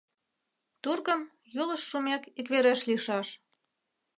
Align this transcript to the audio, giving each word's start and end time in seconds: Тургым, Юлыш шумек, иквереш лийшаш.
Тургым, 0.81 1.21
Юлыш 1.61 1.81
шумек, 1.89 2.23
иквереш 2.39 2.79
лийшаш. 2.89 3.27